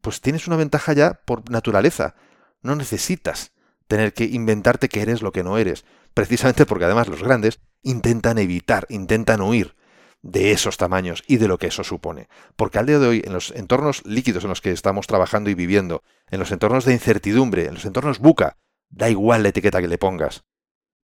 pues 0.00 0.20
tienes 0.20 0.46
una 0.46 0.56
ventaja 0.56 0.92
ya 0.92 1.20
por 1.24 1.48
naturaleza. 1.50 2.14
No 2.60 2.76
necesitas 2.76 3.52
tener 3.86 4.12
que 4.12 4.24
inventarte 4.24 4.88
que 4.88 5.00
eres 5.00 5.22
lo 5.22 5.32
que 5.32 5.44
no 5.44 5.56
eres 5.56 5.84
precisamente 6.16 6.64
porque 6.64 6.86
además 6.86 7.08
los 7.08 7.22
grandes 7.22 7.60
intentan 7.82 8.38
evitar, 8.38 8.86
intentan 8.88 9.42
huir 9.42 9.76
de 10.22 10.52
esos 10.52 10.78
tamaños 10.78 11.22
y 11.26 11.36
de 11.36 11.46
lo 11.46 11.58
que 11.58 11.66
eso 11.66 11.84
supone. 11.84 12.30
Porque 12.56 12.78
al 12.78 12.86
día 12.86 12.98
de 12.98 13.06
hoy, 13.06 13.22
en 13.22 13.34
los 13.34 13.50
entornos 13.50 14.02
líquidos 14.06 14.42
en 14.42 14.48
los 14.48 14.62
que 14.62 14.72
estamos 14.72 15.06
trabajando 15.06 15.50
y 15.50 15.54
viviendo, 15.54 16.02
en 16.30 16.38
los 16.40 16.50
entornos 16.52 16.86
de 16.86 16.94
incertidumbre, 16.94 17.66
en 17.66 17.74
los 17.74 17.84
entornos 17.84 18.18
buca, 18.18 18.56
da 18.88 19.10
igual 19.10 19.42
la 19.42 19.50
etiqueta 19.50 19.82
que 19.82 19.88
le 19.88 19.98
pongas. 19.98 20.44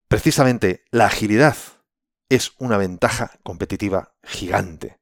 Precisamente 0.08 0.86
la 0.92 1.08
agilidad 1.08 1.58
es 2.30 2.54
una 2.58 2.78
ventaja 2.78 3.32
competitiva 3.44 4.16
gigante. 4.24 5.02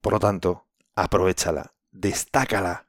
Por 0.00 0.14
lo 0.14 0.20
tanto, 0.20 0.68
aprovechala, 0.96 1.74
destácala. 1.90 2.88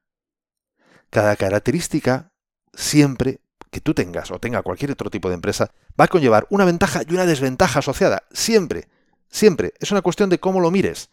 Cada 1.10 1.36
característica 1.36 2.32
siempre 2.74 3.42
que 3.76 3.82
tú 3.82 3.94
tengas 3.94 4.32
o 4.32 4.40
tenga 4.40 4.62
cualquier 4.62 4.92
otro 4.92 5.10
tipo 5.10 5.28
de 5.28 5.36
empresa 5.36 5.70
va 6.00 6.06
a 6.06 6.08
conllevar 6.08 6.48
una 6.50 6.64
ventaja 6.64 7.02
y 7.06 7.14
una 7.14 7.26
desventaja 7.26 7.80
asociada. 7.80 8.24
Siempre, 8.32 8.88
siempre. 9.28 9.74
Es 9.82 9.92
una 9.92 10.02
cuestión 10.02 10.30
de 10.30 10.40
cómo 10.40 10.62
lo 10.62 10.72
mires. 10.72 11.10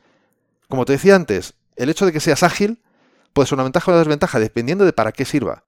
Como 0.68 0.84
te 0.84 0.92
decía 0.92 1.16
antes, 1.16 1.54
el 1.74 1.90
hecho 1.90 2.06
de 2.06 2.12
que 2.12 2.20
seas 2.20 2.44
ágil 2.44 2.80
puede 3.32 3.48
ser 3.48 3.56
una 3.56 3.64
ventaja 3.64 3.90
o 3.90 3.94
una 3.94 3.98
desventaja 3.98 4.38
dependiendo 4.38 4.84
de 4.84 4.92
para 4.92 5.10
qué 5.10 5.24
sirva. 5.24 5.64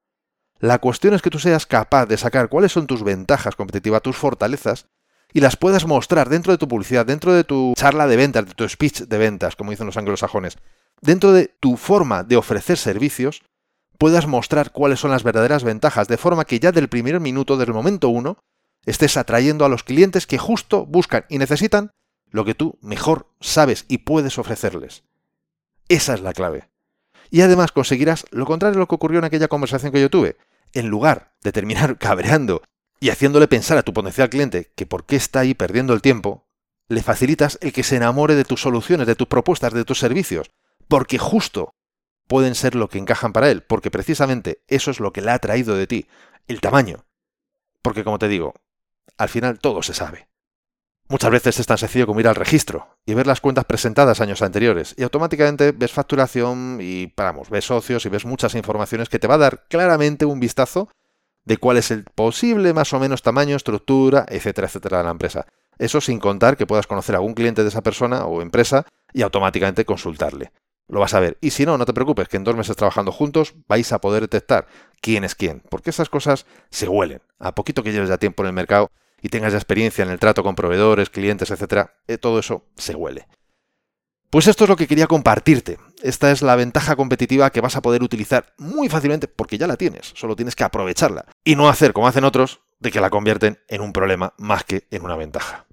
La 0.61 0.79
cuestión 0.79 1.15
es 1.15 1.21
que 1.21 1.31
tú 1.31 1.41
seas 1.41 1.67
capaz 1.67 2.07
de 2.07 2.17
sacar 2.17 2.49
cuáles 2.49 2.71
son 2.71 2.87
tus 2.87 3.03
ventajas 3.03 3.57
competitivas, 3.57 4.01
tus 4.01 4.17
fortalezas, 4.17 4.87
y 5.33 5.41
las 5.41 5.57
puedas 5.57 5.85
mostrar 5.89 6.29
dentro 6.29 6.53
de 6.53 6.59
tu 6.59 6.69
publicidad, 6.69 7.05
dentro 7.05 7.33
de 7.33 7.43
tu 7.43 7.75
charla 7.77 8.07
de 8.07 8.17
ventas, 8.17 8.47
de 8.47 8.55
tu 8.55 8.69
speech 8.69 9.01
de 9.01 9.19
ventas, 9.19 9.57
como 9.57 9.73
dicen 9.73 9.87
los 9.87 9.97
anglosajones, 9.97 10.59
dentro 11.01 11.33
de 11.33 11.57
tu 11.59 11.77
forma 11.77 12.23
de 12.23 12.37
ofrecer 12.37 12.79
servicios, 12.79 13.43
puedas 13.99 14.27
mostrar 14.27 14.73
cuáles 14.73 15.01
son 15.01 15.11
las 15.11 15.23
verdaderas 15.23 15.65
ventajas, 15.65 16.09
de 16.09 16.17
forma 16.17 16.45
que 16.45 16.61
ya 16.61 16.73
del 16.73 16.89
primer 16.89 17.21
minuto, 17.21 17.57
del 17.57 17.73
momento 17.73 18.09
uno, 18.09 18.39
estés 18.87 19.17
atrayendo 19.17 19.65
a 19.65 19.69
los 19.69 19.85
clientes 19.85 20.27
que 20.27 20.39
justo 20.39 20.87
buscan 20.87 21.25
y 21.29 21.39
necesitan 21.39 21.91
lo 22.31 22.45
que 22.45 22.55
tú 22.55 22.79
mejor 22.83 23.29
sabes 23.41 23.85
y 23.89 23.99
puedes 23.99 24.39
ofrecerles. 24.39 25.05
Esa 25.89 26.15
es 26.15 26.21
la 26.21 26.33
clave. 26.33 26.69
Y 27.31 27.41
además 27.41 27.73
conseguirás 27.73 28.27
lo 28.31 28.47
contrario 28.47 28.75
de 28.75 28.81
lo 28.81 28.89
que 28.89 28.95
ocurrió 28.95 29.19
en 29.19 29.25
aquella 29.25 29.49
conversación 29.49 29.93
que 29.93 30.01
yo 30.01 30.11
tuve. 30.11 30.37
En 30.73 30.89
lugar 30.89 31.35
de 31.43 31.53
terminar 31.53 31.99
cabreando 31.99 32.63
y 33.01 33.11
haciéndole 33.11 33.49
pensar 33.49 33.79
a 33.79 33.83
tu 33.83 33.93
potencial 33.93 34.31
cliente 34.31 34.73
que 34.75 34.87
por 34.87 35.05
qué 35.05 35.17
está 35.17 35.41
ahí 35.41 35.55
perdiendo 35.55 35.95
el 35.95 36.03
tiempo, 36.03 36.47
le 36.89 37.03
facilitas 37.03 37.59
el 37.61 37.73
que 37.73 37.83
se 37.83 37.97
enamore 37.97 38.35
de 38.35 38.45
tus 38.45 38.61
soluciones, 38.61 39.07
de 39.07 39.15
tus 39.15 39.29
propuestas, 39.29 39.73
de 39.73 39.85
tus 39.85 39.99
servicios, 39.99 40.51
porque 40.89 41.19
justo 41.19 41.75
pueden 42.27 42.55
ser 42.55 42.75
lo 42.75 42.89
que 42.89 42.99
encajan 42.99 43.33
para 43.33 43.51
él, 43.51 43.63
porque 43.63 43.91
precisamente 43.91 44.63
eso 44.69 44.91
es 44.91 45.01
lo 45.01 45.13
que 45.13 45.23
le 45.23 45.31
ha 45.31 45.39
traído 45.39 45.77
de 45.77 45.87
ti, 45.87 46.07
el 46.49 46.61
tamaño. 46.61 47.05
Porque 47.83 48.05
como 48.05 48.19
te 48.19 48.29
digo, 48.29 48.55
al 49.19 49.29
final 49.29 49.59
todo 49.59 49.83
se 49.83 49.95
sabe. 49.95 50.29
Muchas 51.07 51.31
veces 51.31 51.61
es 51.61 51.67
tan 51.67 51.77
sencillo 51.77 52.07
como 52.07 52.21
ir 52.21 52.29
al 52.29 52.35
registro 52.35 52.97
y 53.05 53.13
ver 53.13 53.27
las 53.27 53.43
cuentas 53.43 53.67
presentadas 53.67 54.23
años 54.23 54.41
anteriores 54.41 54.95
y 54.97 55.03
automáticamente 55.03 55.73
ves 55.73 55.93
facturación 55.93 56.79
y, 56.81 57.13
vamos, 57.15 57.51
ves 57.51 57.67
socios 57.67 58.07
y 58.07 58.09
ves 58.09 58.25
muchas 58.25 58.55
informaciones 58.55 59.11
que 59.11 59.19
te 59.19 59.27
va 59.27 59.35
a 59.35 59.39
dar 59.39 59.67
claramente 59.69 60.25
un 60.25 60.41
vistazo 60.41 60.89
de 61.45 61.59
cuál 61.59 61.77
es 61.77 61.91
el 61.91 62.05
posible 62.05 62.73
más 62.73 62.95
o 62.95 63.01
menos 63.01 63.21
tamaño, 63.21 63.55
estructura, 63.55 64.25
etcétera, 64.29 64.67
etcétera 64.67 64.99
de 64.99 65.05
la 65.05 65.11
empresa. 65.11 65.47
Eso 65.77 66.01
sin 66.01 66.21
contar 66.21 66.57
que 66.57 66.67
puedas 66.67 66.87
conocer 66.87 67.15
a 67.15 67.19
algún 67.19 67.35
cliente 67.35 67.63
de 67.63 67.69
esa 67.69 67.83
persona 67.83 68.25
o 68.25 68.41
empresa 68.41 68.87
y 69.13 69.21
automáticamente 69.21 69.85
consultarle 69.85 70.53
lo 70.89 71.01
vas 71.01 71.15
a 71.15 71.21
ver. 71.21 71.39
Y 71.41 71.51
si 71.51 71.67
no, 71.67 71.79
no 71.79 71.87
te 71.87 71.93
preocupes, 71.93 72.29
que 72.29 72.37
en 72.37 72.45
dos 72.45 72.57
meses 72.57 72.77
trabajando 72.77 73.13
juntos 73.13 73.55
vais 73.69 73.93
a 73.93 74.01
poder 74.01 74.23
detectar 74.23 74.67
quién 75.01 75.25
es 75.25 75.35
quién, 75.35 75.63
porque 75.71 75.91
esas 75.91 76.09
cosas 76.09 76.47
se 76.71 76.89
huelen. 76.89 77.23
A 77.39 77.55
poquito 77.55 77.83
que 77.83 77.93
lleves 77.93 78.09
ya 78.09 78.19
tiempo 78.19 78.43
en 78.43 78.49
el 78.49 78.53
mercado 78.53 78.91
y 79.23 79.29
tengas 79.29 79.53
ya 79.53 79.59
experiencia 79.59 80.05
en 80.05 80.11
el 80.11 80.19
trato 80.19 80.43
con 80.43 80.55
proveedores, 80.55 81.11
clientes, 81.11 81.51
etcétera, 81.51 81.95
eh, 82.07 82.19
todo 82.19 82.39
eso 82.39 82.67
se 82.77 82.95
huele. 82.95 83.27
Pues 84.35 84.49
esto 84.49 84.65
es 84.65 84.71
lo 84.71 84.77
que 84.77 84.89
quería 84.89 85.07
compartirte. 85.07 85.79
Esta 86.03 86.33
es 86.33 86.43
la 86.43 86.57
ventaja 86.57 86.97
competitiva 86.97 87.51
que 87.51 87.61
vas 87.61 87.77
a 87.77 87.83
poder 87.83 88.03
utilizar 88.03 88.53
muy 88.59 88.89
fácilmente 88.89 89.29
porque 89.29 89.59
ya 89.59 89.69
la 89.69 89.77
tienes, 89.77 90.13
solo 90.17 90.35
tienes 90.35 90.57
que 90.57 90.65
aprovecharla 90.65 91.27
y 91.45 91.55
no 91.55 91.69
hacer 91.69 91.93
como 91.93 92.09
hacen 92.09 92.25
otros 92.25 92.61
de 92.81 92.91
que 92.91 93.01
la 93.01 93.11
convierten 93.11 93.61
en 93.69 93.81
un 93.81 93.93
problema 93.93 94.35
más 94.37 94.65
que 94.65 94.89
en 94.91 95.05
una 95.05 95.17
ventaja. 95.17 95.64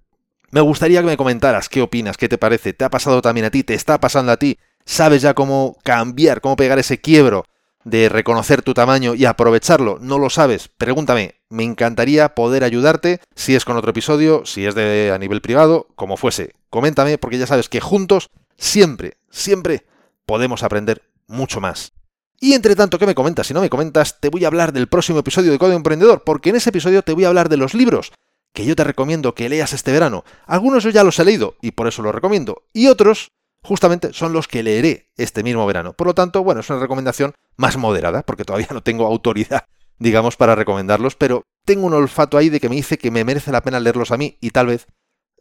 Me 0.52 0.60
gustaría 0.60 1.00
que 1.00 1.08
me 1.08 1.18
comentaras 1.18 1.70
qué 1.70 1.82
opinas, 1.82 2.18
qué 2.18 2.28
te 2.28 2.38
parece, 2.38 2.74
te 2.74 2.84
ha 2.84 2.90
pasado 2.90 3.22
también 3.22 3.46
a 3.46 3.52
ti, 3.52 3.64
te 3.64 3.74
está 3.74 4.02
pasando 4.02 4.34
a 4.34 4.38
ti, 4.38 4.58
sabes 4.86 5.22
ya 5.22 5.34
cómo 5.34 5.78
cambiar, 5.84 6.42
cómo 6.42 6.58
pegar 6.58 6.78
ese 6.78 7.00
quiebro 7.00 7.46
de 7.86 8.10
reconocer 8.10 8.62
tu 8.62 8.74
tamaño 8.74 9.16
y 9.16 9.24
aprovecharlo, 9.24 9.98
no 10.02 10.20
lo 10.20 10.30
sabes, 10.30 10.70
pregúntame, 10.78 11.36
me 11.48 11.64
encantaría 11.64 12.36
poder 12.36 12.66
ayudarte, 12.66 13.22
si 13.34 13.56
es 13.56 13.64
con 13.64 13.78
otro 13.78 13.92
episodio, 13.92 14.46
si 14.46 14.66
es 14.66 14.76
de 14.76 15.12
a 15.16 15.18
nivel 15.18 15.42
privado, 15.42 15.88
como 15.96 16.18
fuese, 16.18 16.54
coméntame 16.70 17.18
porque 17.18 17.38
ya 17.38 17.48
sabes 17.48 17.70
que 17.70 17.80
juntos 17.80 18.30
siempre, 18.58 19.18
siempre 19.30 19.86
podemos 20.26 20.64
aprender 20.64 21.02
mucho 21.28 21.62
más. 21.62 21.94
Y 22.42 22.56
entre 22.56 22.76
tanto 22.76 23.00
que 23.00 23.06
me 23.06 23.16
comentas 23.16 23.50
y 23.50 23.54
no 23.54 23.62
me 23.62 23.70
comentas, 23.70 24.20
te 24.20 24.30
voy 24.30 24.44
a 24.44 24.48
hablar 24.48 24.74
del 24.74 24.88
próximo 24.88 25.20
episodio 25.20 25.52
de 25.52 25.60
Código 25.60 25.78
Emprendedor, 25.78 26.24
porque 26.26 26.50
en 26.50 26.58
ese 26.58 26.72
episodio 26.72 27.04
te 27.04 27.14
voy 27.14 27.24
a 27.24 27.30
hablar 27.30 27.48
de 27.48 27.58
los 27.58 27.74
libros 27.74 28.12
que 28.54 28.66
yo 28.66 28.76
te 28.76 28.84
recomiendo 28.84 29.34
que 29.34 29.50
leas 29.50 29.74
este 29.74 29.92
verano. 29.92 30.24
Algunos 30.46 30.84
yo 30.84 30.90
ya 30.90 31.04
los 31.04 31.20
he 31.20 31.26
leído 31.26 31.56
y 31.62 31.72
por 31.72 31.88
eso 31.88 32.02
los 32.02 32.14
recomiendo, 32.14 32.64
y 32.74 32.88
otros 32.88 33.32
justamente 33.64 34.14
son 34.14 34.34
los 34.34 34.48
que 34.48 34.64
leeré 34.64 35.12
este 35.18 35.44
mismo 35.44 35.66
verano. 35.66 35.94
Por 35.94 36.08
lo 36.08 36.14
tanto, 36.14 36.44
bueno, 36.44 36.62
es 36.62 36.70
una 36.70 36.80
recomendación 36.80 37.34
más 37.58 37.78
moderada, 37.78 38.24
porque 38.24 38.44
todavía 38.44 38.70
no 38.72 38.82
tengo 38.82 39.06
autoridad, 39.06 39.66
digamos, 40.00 40.36
para 40.36 40.56
recomendarlos, 40.56 41.16
pero 41.16 41.44
tengo 41.66 41.86
un 41.86 41.94
olfato 41.94 42.38
ahí 42.38 42.50
de 42.50 42.60
que 42.60 42.70
me 42.70 42.76
dice 42.76 42.98
que 42.98 43.12
me 43.12 43.24
merece 43.24 43.52
la 43.52 43.62
pena 43.62 43.80
leerlos 43.80 44.12
a 44.12 44.18
mí 44.18 44.38
y 44.42 44.52
tal 44.52 44.68
vez 44.68 44.88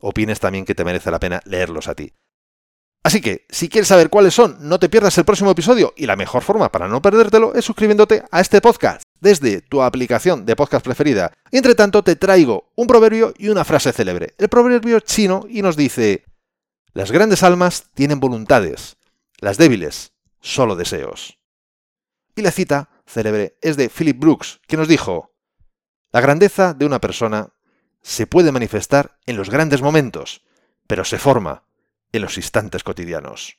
opines 0.01 0.41
también 0.41 0.65
que 0.65 0.75
te 0.75 0.85
merece 0.85 1.11
la 1.11 1.21
pena 1.21 1.41
leerlos 1.45 1.89
a 1.89 1.95
ti. 1.95 2.13
Así 3.03 3.23
que, 3.23 3.47
si 3.49 3.71
quieres 3.71 3.89
saber 3.89 4.11
cuáles 4.11 4.35
son, 4.35 4.59
no 4.61 4.79
te 4.79 4.91
pierdas 4.91 5.17
el 5.17 5.25
próximo 5.25 5.51
episodio 5.51 5.95
y 5.97 6.05
la 6.05 6.17
mejor 6.17 6.43
forma 6.43 6.71
para 6.71 6.87
no 6.87 7.01
perdértelo 7.01 7.55
es 7.55 7.65
suscribiéndote 7.65 8.23
a 8.31 8.41
este 8.43 8.61
podcast 8.61 9.03
desde 9.21 9.61
tu 9.61 9.83
aplicación 9.83 10.47
de 10.47 10.57
podcast 10.57 10.85
preferida. 10.85 11.33
Entre 11.51 11.75
tanto 11.75 12.03
te 12.03 12.17
traigo 12.17 12.71
un 12.75 12.87
proverbio 12.87 13.35
y 13.39 13.49
una 13.49 13.65
frase 13.65 13.93
célebre. 13.93 14.35
El 14.39 14.49
proverbio 14.49 15.01
chino 15.01 15.47
y 15.49 15.63
nos 15.63 15.77
dice, 15.77 16.25
las 16.93 17.13
grandes 17.13 17.43
almas 17.43 17.91
tienen 17.95 18.21
voluntades, 18.21 18.97
las 19.39 19.59
débiles 19.59 20.13
solo 20.41 20.77
deseos. 20.77 21.39
Y 22.35 22.43
la 22.43 22.51
cita 22.51 22.89
célebre 23.07 23.57
es 23.61 23.77
de 23.77 23.89
Philip 23.89 24.19
Brooks, 24.19 24.61
que 24.67 24.77
nos 24.77 24.89
dijo, 24.89 25.35
la 26.13 26.21
grandeza 26.21 26.75
de 26.75 26.87
una 26.87 27.01
persona 27.01 27.53
se 28.03 28.27
puede 28.27 28.53
manifestar 28.53 29.19
en 29.27 29.37
los 29.37 29.51
grandes 29.51 29.83
momentos, 29.83 30.43
pero 30.87 31.05
se 31.05 31.19
forma 31.19 31.65
en 32.13 32.23
los 32.23 32.37
instantes 32.37 32.83
cotidianos. 32.83 33.59